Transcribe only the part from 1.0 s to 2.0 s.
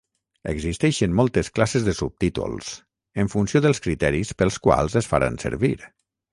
moltes classes de